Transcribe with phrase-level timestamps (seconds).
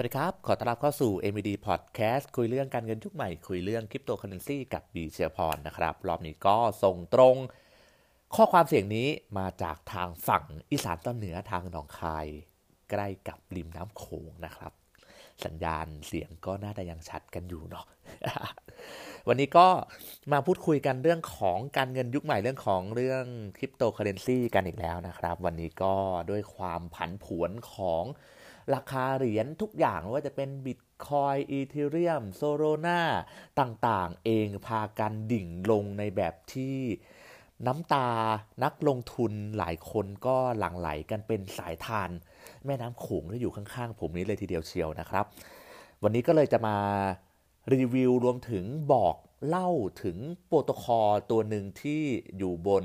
[0.00, 7.36] สวัสดีครับ ขอต้อนรับเข้าสู่ MVD Podcast คุยเรื่องการเงินยุคใหม่ คุยเรื่องคริปโตเคอเรนซีกับบีเชียพรนะครับ รอบนี้ก็ส่งตรง
[8.34, 9.08] ข้อความเสียงนี้
[9.38, 12.26] มาจากทางฝั่งอีสานตอนเหนือทางหนองคาย
[12.90, 14.72] ใกล้กับริมน้ำโขงนะครับ
[15.44, 17.84] สัญญาณเสียงก็น่าจะยังชัดกันอยู่เนาะ
[19.28, 19.66] วันนี้ก็
[20.32, 23.24] มาพูดคุยกันเรื่องของการเงินยุคใหม่เรื่องของเรื่อง
[23.58, 25.94] คริปโตเคอเรนซีกันอีกแล้วนะครับ วันนี้ก็
[26.30, 28.04] ด้วยความผันผวนของ
[28.74, 33.00] ราคาเหรียญทุกอย่างว่าจะเป็น Bitcoin Ethereum Solana
[33.60, 36.76] ต่างๆ เองพากันดิ่งลงในแบบที่
[37.66, 38.08] น้ำตา
[38.64, 42.10] นักลงทุนหลายคนก็หลั่งไหลกันเป็นสายธาร
[42.64, 45.24] แม่น้ำโขงที่อยู่ข้างๆ ผมนี้เลยทีเดียวเชียวนะครับ
[46.02, 46.76] วันนี้ก็เลยจะมา
[47.74, 49.16] รีวิวรวมถึงบอก
[49.46, 49.68] เล่า
[50.02, 50.16] ถึง
[50.46, 52.02] โปรโตคอลตัวหนึ่งที่
[52.38, 52.84] อยู่บน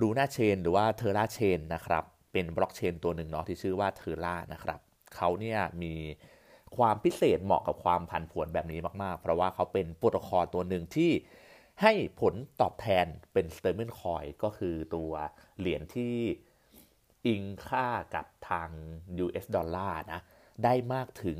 [0.00, 2.04] Luna Chain หรือว่า Terra Chain นะครับ
[2.38, 4.80] เป็นบล็อกเชนตัวหนึ่งเนาะที่ชื่อว่า Terra นะครับ
[5.16, 5.94] เขาเนี่ยมี
[6.76, 11.12] ความพิเศษเหมาะกับความผันผวนแบบนี้มากๆ เพราะว่าเขาเป็นโปรโตคอลตัวหนึ่งที่
[11.82, 15.10] ให้ผลตอบแทนเป็น stable coin ก็คือตัว
[15.58, 16.14] เหรียญที่
[17.26, 18.68] อิงค่ากับทาง
[19.24, 20.20] US ดอลลาร์นะ
[20.64, 21.38] ได้มากถึง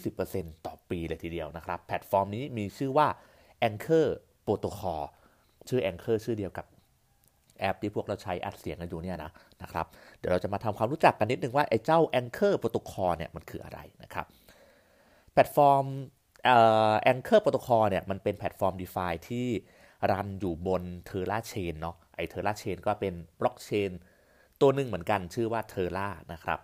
[0.00, 3.08] 20%ต่อปีเลยทีเดียวนะครับ แพลตฟอร์มนี้มีชื่อว่า
[3.68, 4.06] Anchor
[4.46, 5.04] Protocol
[5.68, 6.66] ชื่อ Anchor ชื่อเดียวกับ
[7.60, 9.30] แอปที่พวกเราใช้อัดเสียงกันอยู่เนี่ยนะ
[9.62, 9.86] นะครับ
[10.18, 14.26] เดี๋ยวเราจะมาทำความรู้จักกันนิดนึงว่าไอ้เจ้า Anchor Protocol เนี่ยมันคืออะไรนะครับ
[15.32, 15.84] แพลตฟอร์ม
[16.44, 16.58] เอ่
[16.90, 19.46] อ Anchor Protocol เนี่ยมันเป็นแพลตฟอร์ม DeFi ที่
[20.10, 23.90] รันอยู่บน Terra Chain เนาะไอ้ Terra Chain ก็เป็นบล็อกเชน
[24.60, 26.60] ตัวหนึ่งเหมือนกันชื่อว่า Terra นะครับ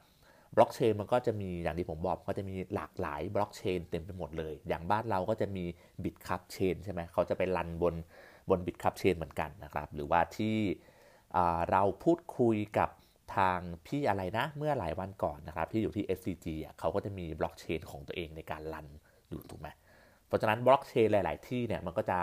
[0.57, 5.65] บล็อกเชนมันก็จะมีอย่างที่ผมบอกก็จะมีหลากหลายบล็อกเชนเต็มไปหมดเลย อย่างบ้านเราก็จะมี
[6.05, 7.95] Bitcup Chain ใช่ไหมเขาจะไปรันบน
[8.51, 10.57] บน Bitcup Chain เหมือนกันนะครับ หรือว่าที่
[11.71, 12.91] เราพูดคุยกับ
[13.37, 16.47] ทางพี่อะไรนะ เมื่อหลายวันก่อนนะครับ ที่อยู่ที่ SCG
[16.79, 18.87] เขาก็จะมีบล็อกเชนของตัวเองในการรัน
[19.29, 19.69] อยู่ถูกไหม
[20.27, 22.19] เพราะฉะนั้นบล็อกเชนหลาย ๆ ที่เนี่ยมันก็จะ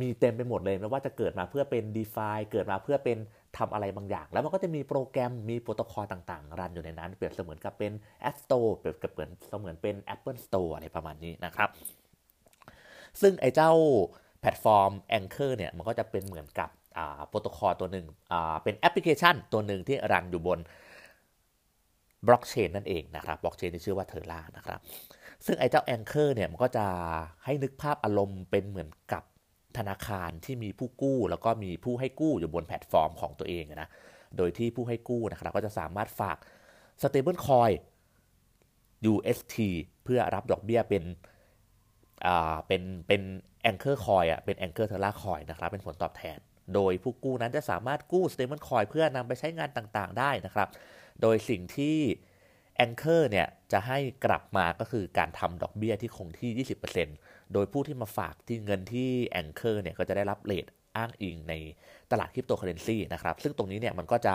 [0.00, 3.18] มีเต็มไปหมดเลยไม่ว่าจะเกิดมาเพื่อเป็น d e f าเกิดมาเพื่อเป็น
[3.58, 7.92] ทำอะไรบางอย่าง แล้วมันก็จะมีโปรแกรมมีโปรโตคอลต่างๆ รันอยู่ในนั้น เปรียบเสมือนกับเป็น
[8.28, 11.70] App Store เปรียบกับเหมือนเสมือนเป็น Apple Store อะไรประมาณนี้นะครับ
[13.20, 13.72] ซึ่งไอ้เจ้า
[14.42, 16.70] แพลตฟอร์ม Anchor เนี่ยมันก็จะเป็นเหมือนกับ
[17.28, 18.06] โปรโตคอลตัวหนึ่ง
[18.62, 20.58] เป็นแอปพลิเคชันตัวหนึ่งที่รันอยู่บน
[22.26, 24.80] บล็อกเชนนั่นเองนะครับบล็อกเชนที่ชื่อว่า Terra นะครับ
[25.46, 26.86] ซึ่งไอ้เจ้า Anchor เนี่ยมันก็จะ
[27.44, 29.22] ให้นึกภาพอารมณ์เป็นเหมือนกับ
[29.78, 33.88] ธนาคารที่มีผู้กู้ แล้วก็มีผู้ให้กู้อยู่บนแพลตฟอร์มของตัวเองนะ
[34.36, 36.36] โดยที่ผู้ให้กู้นะครับก็จะสามารถฝาก
[37.02, 37.74] stable coin
[39.12, 39.56] UST
[40.04, 41.04] เพื่อรับดอกเบี้ยเป็น
[42.26, 43.22] อ่าเป็นเป็น
[43.70, 46.38] anchor coin อะเป็น anchor terra coin นะครับเป็นผลตอบแทน
[46.74, 50.68] โดยผู้กู้นั้นจะสามารถกู้ stable c o i เพื่อนำไปใช้งานต่างๆ ได้นะครับ
[51.20, 51.98] โดยสิ่งที่
[52.84, 56.66] Anchor เนี่ยจะให้กลับมาก็คือการทำดอกเบี้ยที่คงที่
[57.06, 60.66] 20%โดยผู้ที่มาฝากที่เงินที่ Anchor เนี่ยก็จะได้รับ rate
[60.96, 61.54] อ้างอิงใน
[62.10, 64.34] ตลาดคริปโตเคอเรนซีนะครับ ซึ่งตรงนี้เนี่ยมันก็จะ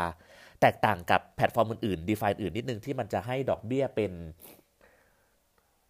[0.62, 4.12] แตกต่างกับแพลตฟอร์มอื่นๆ DeFi อื่นนิดนึงที่มันจะให้ดอกเบี้ยเป็น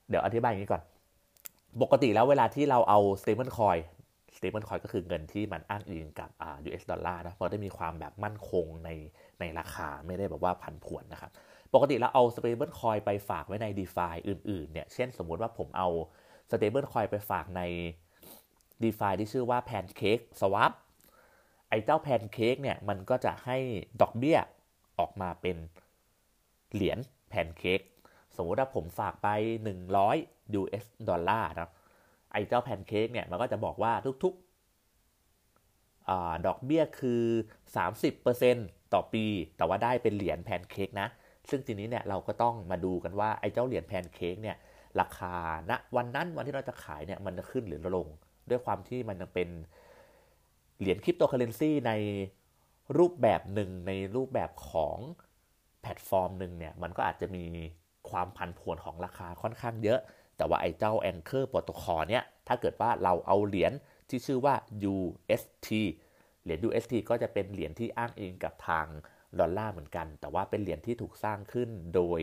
[0.09, 0.84] เดี๋ยวอธิบายอย่างนี้ก่อน
[1.81, 3.81] ปกติแล้วเวลาที่เราเอา stable coin
[4.38, 6.29] stable coin ก็คือเงินที่มันอ้างอิงกับ
[6.65, 8.89] US ดอลลาร์นะเพราะได้มีความแบบมั่นคงใน
[9.39, 11.31] ในราคาไม่ได้แบบว่าผันผวนนะครับ
[11.73, 15.88] ปกติเราเอา stable coin ไปฝากไว้ใน DeFi อื่นๆ เนี่ย เช่นสมมุติว่าผมเอา
[16.49, 17.61] stable coin ไปฝากใน
[18.83, 20.71] DeFi ที่ชื่อว่า Pancake Swap
[21.69, 23.57] ไอ้เจ้า Pancake เนี่ยมันก็จะให้
[24.01, 24.39] ดอกเบี้ย
[24.99, 25.57] ออกมาเป็น
[26.73, 26.97] เหรียญ
[27.33, 27.85] Pancake
[28.38, 29.28] สมมติว่าผมฝากไป
[29.98, 31.72] 100 US ดอลลาร์นะ
[32.34, 33.94] ไอ้เจ้า Pancake เนี่ยมันก็จะบอกว่า
[34.24, 36.12] ทุกๆอ
[36.46, 37.24] ดอกเบี้ยคือ
[38.08, 39.25] 30%ต่อปี
[39.58, 41.08] แต่ว่าได้เป็นเหรียญแพนเค้กนะ
[41.50, 44.58] ซึ่งทีนี้เนี่ยเราก็ต้องมาดูกันว่าไอ้เจ้าเหรียญแพนเค้กเนี่ย
[45.00, 45.36] ราคา
[45.69, 48.08] ณวันนั้นวันที่เราจะขายเนี่ยมันจะขึ้นหรือลง
[48.50, 49.50] ด้วยความที่มันยังเป็น
[50.80, 51.92] เหรียญคริปโตเคอเรนซีใน
[52.98, 54.98] รูปแบบหนึ่งในรูปแบบของ
[55.81, 57.45] แพลตฟอร์มหนึ่งเนี่ยมันก็อาจจะมี
[58.09, 60.00] ความผันผวนของราคาค่อนข้างเยอะ
[60.38, 63.74] แต่ว่าไอ้เจ้า Anchor Protocol เนี่ย ถ้าเกิดว่าเราเอาเหรียญ
[64.09, 64.56] ที่ชื่อว่า
[64.94, 65.68] UST
[66.44, 68.86] เหรียญ UST ก็จะเป็นเหรียญที่อ้างอิงกับทาง
[69.39, 72.21] ดอลลาร์เหมือนกัน แต่ว่าเป็นเหรียญที่ถูกสร้างขึ้นโดย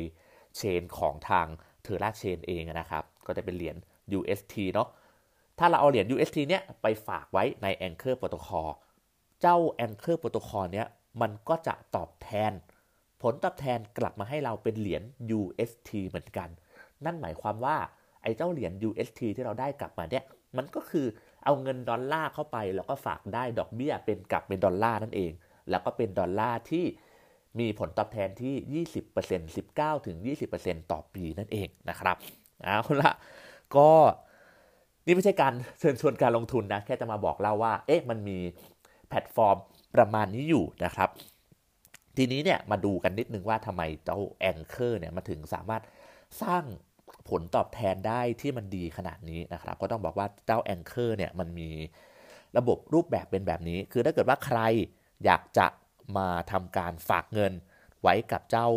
[0.57, 1.47] เชนของทาง
[1.83, 3.77] เทอร่าเชนเองนะครับ ก็จะเป็นเหรียญ
[4.19, 4.89] UST เนาะ
[5.59, 8.71] ถ้าเราเอาเหรียญ UST เนี้ยไปฝากไว้ใน Anchor Protocol
[9.41, 10.87] เจ้า Anchor Protocol เนี้ย
[11.21, 12.53] มันก็จะตอบแทน
[13.25, 15.03] ผลตอบแทนกลับมาให้เราเป็นเหรียญ
[15.39, 16.49] UST เหมือนกัน
[17.05, 17.77] นั่นหมายความว่า
[18.23, 20.25] ไอ้เจ้าเหรียญ UST ที่เราได้กลับมาเนี้ย
[20.57, 21.07] มันก็คือ
[21.45, 25.33] เอาเงินดอลลาร์เข้าไป แล้วก็ฝากได้ดอกเบี้ยเป็นกลับเป็นดอลลาร์นั่นเอง
[25.71, 26.85] แล้วก็เป็นดอลลาร์ที่
[27.61, 28.85] มีผลตอบแทนที่
[29.19, 30.17] 20% 19ถึง
[30.55, 32.17] 20%ต่อปีนั่นเองนะครับ
[32.63, 33.13] เอาละ
[33.77, 33.91] ก็
[35.07, 38.39] นี่ไม่ใช่การเชิญชวนการลงทุนนะ แค่จะมาบอกเล่าว่า เอ๊ะมันมี
[39.09, 39.57] แพลตฟอร์ม
[39.95, 41.11] ประมาณนี้อยู่นะครับ
[42.17, 45.83] ทีนี้เนี่ยมาดูกันนิดนึงว่าทำไมเจ้า Anchor เนี่ยมาถึงสามารถ
[46.43, 46.65] สร้าง
[47.29, 51.71] ผลตอบแทนได้ที่มันดีขนาดนี้นะครับ ก็ต้องบอกว่าเจ้าแองเกอร์เนี่ยมันมี
[52.57, 54.61] ระบบรูปแบบเป็นแบบนี้ คือถ้าเกิดว่าใคร
[55.25, 55.67] อยากจะ
[56.17, 57.53] มาทำการฝากเงิน
[58.03, 58.69] ไว้กับเจ้า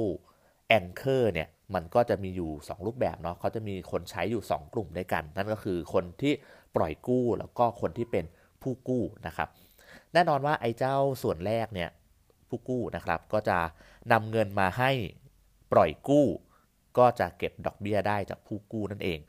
[0.68, 6.34] แองเกอร์เนี่ยมันก็จะมีอยู่ 2 รูปแบบเนาะเขาจะมีคนใช้อยู่ 2 กลุ่มด้วยกัน นั่นก็คือคนที่
[6.76, 8.26] ปล่อยกู้แล้วก็คนที่เป็น
[8.62, 9.50] ผู้กู้นะครับ
[10.14, 11.90] แน่นอนว่าไอ้เจ้าส่วนแรกเนี่ย
[12.50, 13.58] ผู้กู้นะครับ ก็จะ
[14.12, 14.92] นำเงินมาให้
[15.72, 16.26] ปล่อยกู้
[16.98, 19.20] ก็จะเก็บดอกเบี้ยได้จากผู้กู้นั่นเอง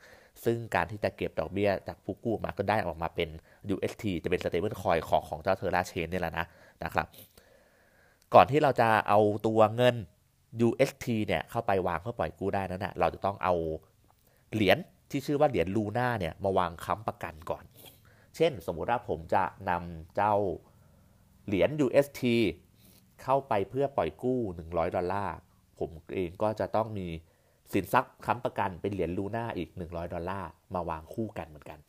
[0.43, 3.29] ซึ่งการที่จะเก็บดอกเบี้ยจากผู้กู้มาก็ได้ออกมาเป็น
[3.73, 6.45] UST จะเป็น stable coin ของของเจ้าเทอร่าเชนนี่แหละนะ
[6.83, 7.07] นะครับ
[8.33, 9.95] ก่อนที่เราจะเอาตัวเงิน
[10.67, 13.53] UST เนี่ยเข้าไปวางเพื่อปล่อยกู้ได้นั้นนะเราจะต้องเอา
[14.53, 14.77] เหรียญ
[15.11, 17.63] ที่ชื่อว่าเหรียญลูน่าเนี่ยมาวางค้ำประกันก่อน
[18.35, 20.35] เช่น สมมุติว่าผมจะนำเจ้า
[21.47, 22.21] เหรียญ UST
[23.23, 25.35] เข้าไปเพื่อปล่อยกู้ 100 ดอลลาร์
[25.79, 27.07] ผมเองก็จะต้องมี
[27.73, 31.79] สินทรัพย์ค้ำประกันเป็นเหรียญ Luna อีก 100 ดอลลาร์ มาวางคู่กันเหมือนกัน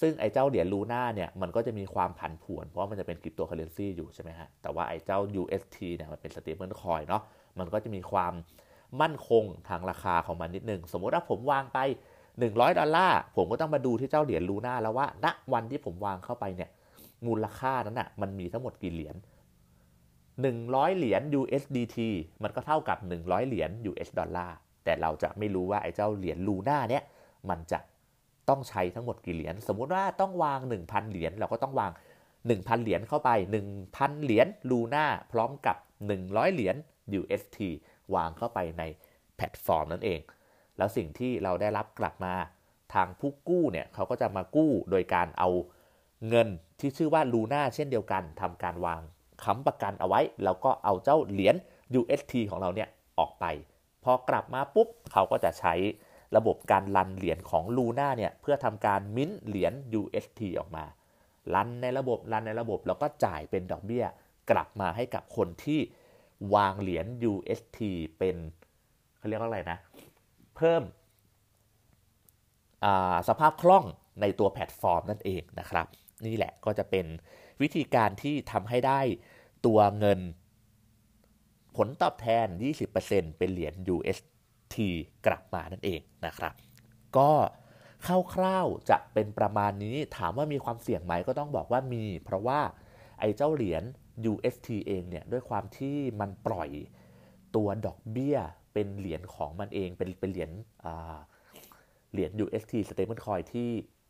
[0.00, 7.22] ซึ่งไอ้เจ้าเหรียญ Luna เนี่ยมันก็จะมีความผันผวน เพราะมันจะเป็นคริปโตเคอเรนซีอยู่ใช่ไหมฮะ แต่ว่าไอ้เจ้า UST เนี่ยมันเป็น stable coin เนาะ
[7.58, 8.32] มันก็จะมีความ
[9.00, 11.78] มั่นคงทางราคาของมันนิดนึง สมมติว่าผมวางไป
[12.28, 16.70] 100 ดอลลาร์ ผมก็ต้องมาดูที่เจ้าเหรียญ Luna แล้วว่าณวันที่ผมวางเข้าไปเนี่ย
[17.26, 19.16] มูลค่านั้นอะมันมีทั้งหมดกี่เหรียญ
[20.40, 21.98] 100 เหรียญ USDT
[22.42, 27.04] มันก็เท่ากับ 100 เหรียญ US ดอลลาร์ แต่เราจะไม่รู้ว่าไอ้เจ้าเหรียญลูน่าเนี่ย
[27.50, 27.78] มันจะ
[28.48, 31.92] ต้องใช้ทั้งหมดกี่เหรียญ สมมุติว่าต้องวาง 1,000 เหรียญเราก็ต้องวาง
[32.38, 33.30] 1,000 เหรียญเข้าไป
[33.76, 35.76] 1,000 เหรียญลูน่าพร้อมกับ
[36.16, 36.76] 100 เหรียญ
[37.20, 37.58] UST
[38.14, 38.82] วางเข้าไปใน
[39.36, 40.20] แพลตฟอร์มนั่นเอง
[40.76, 42.34] แล้วสิ่งที่เราได้รับกลับมา
[42.94, 45.50] ทางผู้กู้เนี่ยเขาก็จะมากู้โดยการเอา
[46.28, 46.48] เงิน
[46.80, 49.02] ที่ชื่อว่าลูน่าเช่นเดียวกันทำการวาง
[49.44, 51.56] ค้ำประกันเอาไว้ แล้วก็เอาเจ้าเหรียญ
[52.00, 53.44] UST ของเราเนี่ยออกไป
[54.04, 55.74] พอกลับมาปุ๊บเขาก็จะใช้
[56.36, 60.84] ระบบการรันเหรียญของลูน่าเนี่ยเพื่อทำการมิ้นเหรียญ UST ออกมา
[61.54, 64.04] รันในระบบรันในระบบแล้วก็จ่ายเป็นดอกเบี้ย
[64.50, 65.80] กลับมาให้กับคนที่
[66.54, 67.78] วางเหรียญ UST
[68.18, 68.36] เป็น
[69.18, 69.78] เขาเรียกว่าอะไรนะ
[70.56, 70.82] เพิ่ม
[73.28, 73.84] สภาพคล่อง
[74.20, 75.86] ในตัวแพลตฟอร์มนั่นเองนะครับ
[76.26, 77.06] นี่แหละก็จะเป็น
[77.62, 79.00] วิธีการที่ทำให้ได้
[79.66, 80.20] ตัวเงิน
[81.76, 82.46] ผลตอบแทน
[82.92, 84.76] 20%เป็นเหรียญ UST
[85.26, 86.52] กลับมานั่นเองนะครับ
[87.16, 87.30] ก็
[88.34, 92.60] คร่าวๆจะเป็นประมาณนี้ถามว่ามีความเสี่ยงไหมก็ต้องบอกว่ามี เพราะว่า
[93.20, 93.82] ไอ้เจ้าเหรียญ
[94.32, 96.70] UST เองเนี่ยด้วยความที่มันปล่อย
[97.54, 98.38] ตัวดอกเบี้ย
[98.72, 100.50] เป็นเหรียญของมันเองเป็นเป็นเหรียญ
[102.12, 103.68] เหรียญ UST stablecoin ที่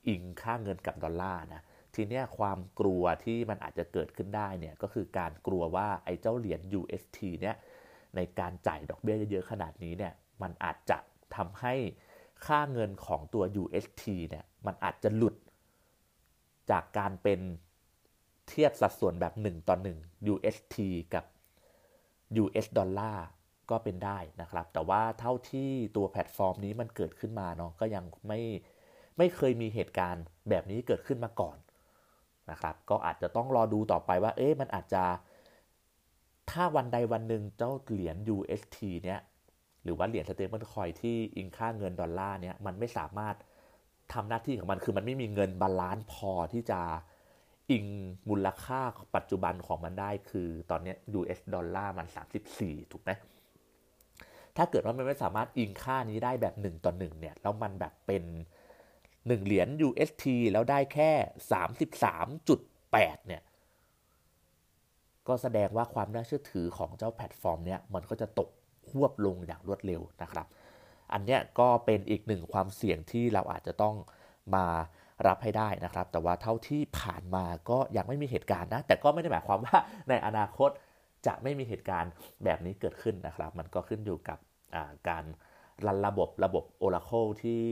[0.08, 1.62] อิงค่าเงินกับดอลลาร์นะ
[1.94, 7.56] ทีเนี้ยความกลัวที่มันอาจจะเกิดขึ้นได้เนี่ยก็คือการกลัวว่าไอ้เจ้าเหรียญ UST เนี่ย
[8.16, 10.12] ในการจ่ายดอกเบี้ยเยอะๆขนาดนี้เนี่ย
[10.42, 10.98] มันอาจจะ
[11.36, 11.74] ทำให้
[12.46, 15.34] ค่าเงินของตัว UST เนี่ยมันอาจจะหลุด
[16.70, 17.40] จากการเป็น
[18.48, 20.76] เทียบสัดส่วนแบบ 1 ต่อ 1 UST
[21.14, 21.24] กับ
[22.42, 23.26] US ดอลลาร์
[23.70, 28.40] ก็เป็นได้นะครับ แต่ว่าเท่าที่ตัวแพลตฟอร์มนี้มันเกิดขึ้นมาเนาะก็ยังไม่
[29.18, 31.56] ไม่เคยมีเหตุการณ์แบบนี้เกิดขึ้นมาก่อน
[32.50, 35.04] นะครับก็อาจจะต้องรอดูต่อไปว่าเอ๊ะมันอาจจะ
[36.50, 39.20] ถ้าวันใดวันหนึ่งเจ้าเหรียญ UST เนี้ย
[39.84, 43.36] หรือว่าเหรียญ stablecoin ที่อิงค่าเงินดอลลาร์เนี้ยมันไม่สามารถ
[44.12, 46.80] ทำหน้าที่ของมันคือมันไม่มีเงิน balance พอที่จะ
[47.70, 47.86] อิง
[48.28, 48.80] มูลค่า
[49.16, 52.06] ปัจจุบันของมันได้คือตอนนี้ US ดอลลาร์มัน
[52.50, 53.10] 34 ถูกไหม
[54.56, 58.24] ถ้าเกิดว่ามันไม่สามารถอิงค่านี้ได้แบบ 1 ต่อ 1เนี่ยแล้วมันแบบเป็น
[59.22, 61.10] 1 เหรียญ UST แล้วได้แค่
[62.16, 63.42] 33.8 เนี่ย
[65.28, 68.48] ก็แสดงว่าความน่าเชื่อถือของเจ้าแพลตฟอร์มเนี่ยมันก็จะตก
[68.88, 70.46] ควบลงอย่างรวดเร็วนะครับ
[71.12, 73.94] อันเนี้ยก็เป็นอีกหนึ่งความเสี่ยงที่เราอาจจะต้อง
[74.54, 74.66] มา
[75.26, 80.70] รับให้ได้นะครับ แต่ว่าเท่าที่ผ่านมาก็ยังไม่มีเหตุการณ์นะ แต่ก็ไม่ได้หมายความว่าในอนาคต
[81.26, 82.12] จะไม่มีเหตุการณ์
[82.44, 84.38] แบบนี้เกิดขึ้นนะครับ มันก็ขึ้นอยู่กับ
[85.08, 85.24] การ
[85.86, 87.62] รันระบบระบบ Oracle ที่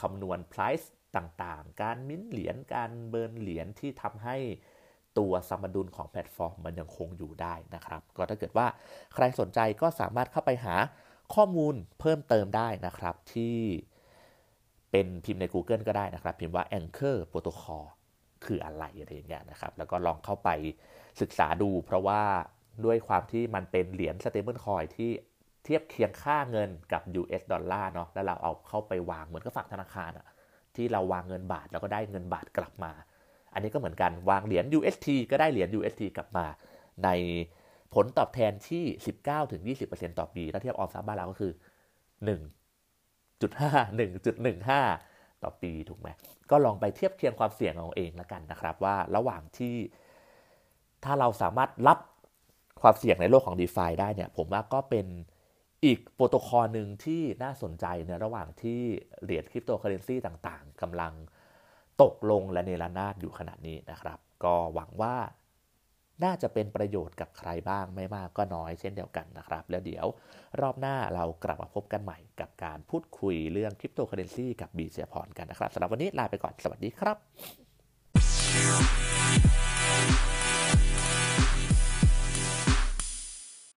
[0.00, 0.86] คำนวณ price
[1.16, 4.36] ต่างๆ การมิ้นเหรียญการเบิร์นเหรียญที่ทำให้
[5.18, 8.66] ตัวสมดุลของแพลตฟอร์มมันยังคงอยู่ได้นะครับ ก็ถ้าเกิดว่า
[9.14, 10.74] ใครสนใจก็สามารถเข้าไปหา
[11.34, 13.56] ข้อมูลเพิ่มเติมได้นะครับ ที่
[14.90, 17.86] เป็นพิมพ์ใน Google ก็ได้นะครับ พิมพ์ว่า Anchor Protocol
[18.44, 20.48] คืออะไรอะไรอย่างเงี้ยนะครับ แล้วก็ลองเข้าไป
[21.20, 22.22] ศึกษาดู เพราะว่า
[22.84, 25.10] ด้วยความที่มันเป็นเหรียญ stable coin ที่
[25.64, 30.26] เทียบเคียงค่าเงินกับ US ดอลลาร์เนาะแล้วเราเอาเข้าไปวางเหมือนกับฝากธนาคารอะ
[30.76, 32.92] ที่เราวางเงินบาทแล้วก็ได้เงินบาทกลับมา
[33.52, 36.46] อันนี้ก็เหมือนกันวางเหรียญ UST ก็ได้เหรียญ UST กลับมา
[37.04, 37.08] ใน
[37.94, 38.84] ผลตอบแทนที่
[39.86, 41.52] 19-20%ต่อปี ถ้าเทียบออมทรัพย์บ้านเราก็คือ
[42.28, 42.40] 1.5
[44.00, 46.08] 1.15 ต่อปีถูกไหม
[46.50, 49.74] ก็ลองไปเทียบเคียงความเสี่ยงของเองแล้วกันนะครับ ว่าระหว่างที่
[51.04, 51.98] ถ้าเราสามารถรับ
[52.82, 55.06] ความเสี่ยงในโลกของ d e f าได้เนี่ยผมว่าก็เป็น
[55.84, 58.80] อีกโปรโตคอลหนึ่งที่น่าสนใจในระหว่างที่
[59.22, 61.12] เหรียญคริปโตเคอร์เรนซีต่างๆกำลัง
[62.02, 65.16] ตกลงระเนระนาดอยู่ขณะนี้นะครับ ก็หวังว่า
[66.24, 70.06] น่าจะเป็นประโยชน์กับใครบ้างไม่มากก็น้อยเช่นเดียวกันนะครับ แล้วเดี๋ยว
[70.60, 79.09] รอบหน้าเรากลับมาพบกันใหม่กับการพูดคุยเรื่องคริปโตเคอร์เรนซีกับบีเซียพรกันนะครับสำหรับวันนี้ลาไปก่อนสวัสดีครับ